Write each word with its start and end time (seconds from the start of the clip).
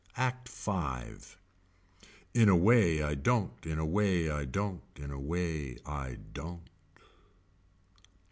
Act 0.17 0.49
Five. 0.49 1.37
In 2.33 2.49
a 2.49 2.55
way 2.55 3.03
I 3.03 3.13
don't 3.13 3.53
in 3.63 3.77
a 3.77 3.85
way 3.85 4.31
I 4.31 4.45
don't. 4.45 4.81
In 4.95 5.11
a 5.11 5.19
way 5.19 5.77
I 5.85 6.17
don't. 6.33 6.67